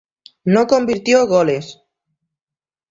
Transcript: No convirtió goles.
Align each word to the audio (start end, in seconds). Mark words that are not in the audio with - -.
No 0.45 0.65
convirtió 0.65 1.27
goles. 1.27 1.77